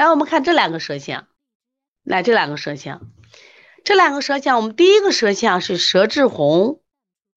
[0.00, 1.28] 来，我们看这两个舌象，
[2.04, 3.12] 来这两个舌象，
[3.84, 6.80] 这两个舌象，我们第一个舌象是舌质红，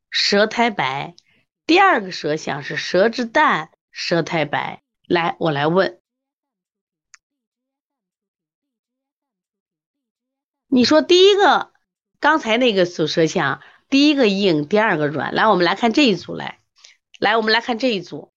[0.10, 1.14] 舌苔白；
[1.66, 4.82] 第二个舌象是舌质淡，舌苔白。
[5.06, 6.00] 来，我来问，
[10.68, 11.74] 你说第一个
[12.22, 15.36] 刚才那个组舌象，第一个硬，第二个软。
[15.36, 16.60] 来，我们来看这一组，来，
[17.20, 18.33] 来，我们来看这一组。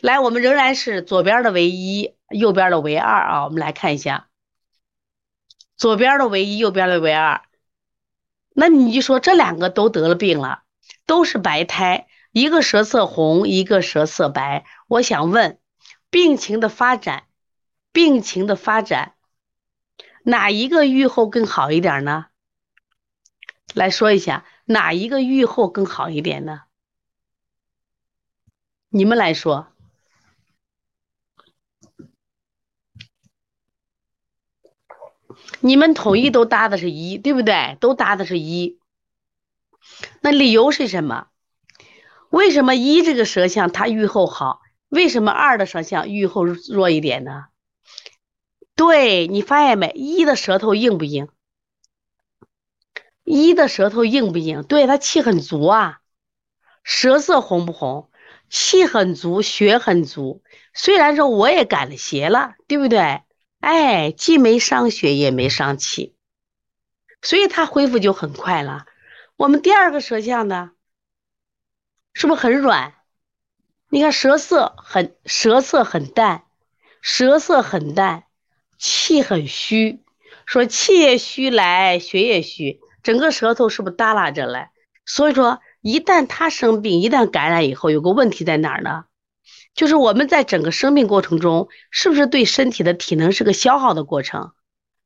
[0.00, 3.44] 来，我们仍然是左边的为一，右边的为二啊。
[3.44, 4.28] 我们来看一下，
[5.76, 7.42] 左边的为一，右边的为二。
[8.50, 10.62] 那你就说这两个都得了病了，
[11.04, 14.64] 都是白胎，一个舌色红，一个舌色白。
[14.86, 15.58] 我想问，
[16.10, 17.24] 病情的发展，
[17.90, 19.14] 病情的发展，
[20.22, 22.26] 哪一个愈后更好一点呢？
[23.74, 26.62] 来说一下，哪一个愈后更好一点呢？
[28.90, 29.72] 你们来说。
[35.60, 37.76] 你们统一都搭的是一，对不对？
[37.80, 38.78] 都搭的是一。
[40.20, 41.28] 那理由是什么？
[42.30, 44.60] 为什么一这个舌象它愈后好？
[44.88, 47.46] 为什么二的舌象愈后弱一点呢？
[48.74, 49.92] 对你发现没？
[49.94, 51.28] 一的舌头硬不硬？
[53.24, 54.62] 一的舌头硬不硬？
[54.62, 55.98] 对，它气很足啊。
[56.84, 58.10] 舌色红不红？
[58.48, 60.42] 气很足，血很足。
[60.72, 63.20] 虽然说我也改了邪了，对不对？
[63.60, 66.14] 哎，既没伤血，也没伤气，
[67.22, 68.86] 所以它恢复就很快了。
[69.36, 70.70] 我们第二个舌象呢，
[72.12, 72.94] 是不是很软？
[73.88, 76.44] 你看舌色很，舌色很淡，
[77.00, 78.24] 舌色很淡，
[78.78, 80.04] 气很虚。
[80.46, 84.72] 说气也虚来，血也虚，整个舌头是不是耷拉着来？
[85.04, 89.04] 所以说，一旦他生病，一旦感染以后，有个问题在哪儿呢？
[89.74, 94.52] 就是我们在整个生命过程中，是不是对身体的体能是个消耗的过程？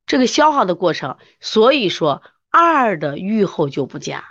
[0.06, 4.24] 这个消耗的过程，所以说二的愈后就不佳。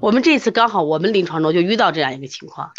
[0.00, 2.72] 我们这次刚好我们临床中就遇到这样一个情况，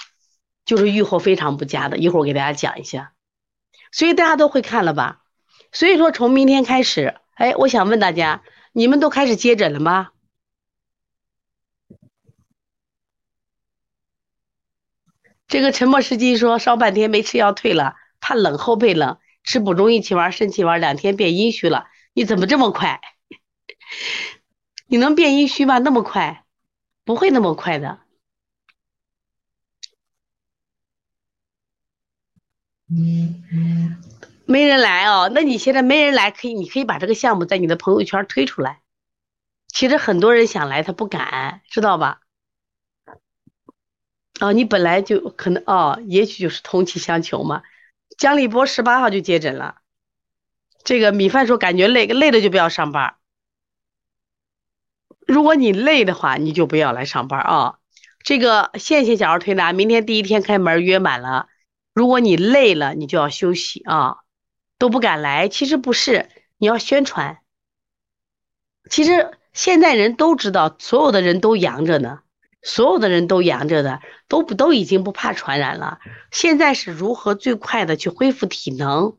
[0.66, 1.98] 就是愈后非常不佳的。
[1.98, 3.14] 一会儿我给大家讲一下，
[3.92, 5.22] 所以大家都会看了吧？
[5.72, 8.42] 所以说从明天开始，哎，我想问大家，
[8.74, 10.10] 你们都开始接诊了吗？
[15.52, 21.88] 这个沉默司机说烧半天没吃药退了，怕冷后背冷，吃补中益气丸、肾气丸，两天变阴虚了。
[22.14, 23.02] 你怎么这么快？
[24.88, 25.78] 你能变阴虚吗？
[25.80, 26.46] 那么快？
[27.04, 28.00] 不会那么快的。
[34.46, 38.80] 没人来哦，那你现在没人来，可以，你可以把这个项目在你的朋友圈推出来。
[39.68, 42.22] 其实很多人想来，他不敢，知道吧？
[44.42, 47.62] 哦，你本来就可能哦，也许就是同气相求嘛。
[48.18, 49.76] 姜立波十八号就接诊了。
[50.84, 53.16] 这个米饭说感觉累，累了就不要上班。
[55.28, 57.78] 如果你累的话，你就不要来上班啊。
[58.24, 61.48] 这个线性小儿推拿明天第一天开门约满了。
[61.94, 64.18] 如果你累了，你就要休息啊，
[64.80, 65.48] 都不敢来。
[65.50, 67.38] 其实不是，你要宣传。
[68.90, 72.22] 其实现在人都知道，所有的人都阳着呢。
[72.62, 76.00] 所有的人都阳着的，都不都已经不怕传染了。
[76.32, 79.18] 现在是如何最快的去恢复体能，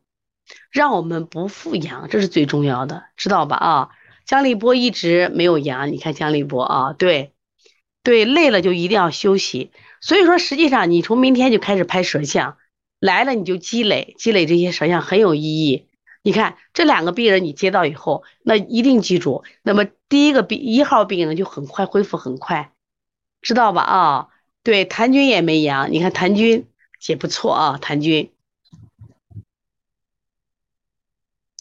[0.71, 3.57] 让我们不复阳，这是最重要的，知道吧？
[3.57, 3.89] 啊，
[4.27, 7.33] 姜立波一直没有阳，你看姜立波啊，对，
[8.03, 9.73] 对，累了就一定要休息。
[10.01, 12.57] 所以说，实际上你从明天就开始拍舌象，
[12.99, 15.89] 来了你就积累，积累这些舌象很有意义。
[16.25, 22.72] 你看这两个病人你接到以后，那一定记住，那么第一个病一号病人就很快恢复，很快。
[23.43, 23.83] 知道吧？
[23.83, 24.29] 啊，
[24.63, 26.69] 对，谭军也没阳，你看谭军
[27.09, 27.79] 也不错啊。
[27.83, 28.31] 谭军，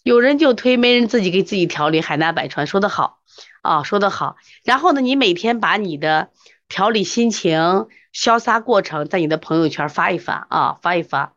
[0.04, 3.20] 有人就推，没人自己给自己调理，海纳百川，说的好
[3.64, 4.38] 啊，说的好。
[4.64, 6.30] 然后呢，你每天把你的
[6.70, 11.34] 调理心情、潇洒过程在你的朋友圈发一发啊，发一发。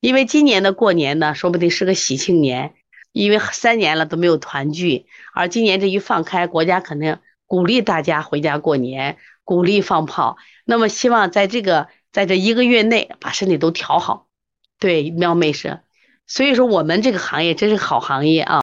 [0.00, 2.74] 因为今年的过年呢，说不定是个喜庆年，
[3.12, 5.04] 因为三年了都没有团聚，
[5.34, 9.18] 而今年这一放开，国家肯定鼓励大家回家过年。
[9.44, 14.26] 鼓励放炮，那么希望在这个在这一个月内把身体都调好。
[14.78, 15.80] 对，喵妹是，
[16.26, 18.60] 所以说我们这个行业真是好行业啊。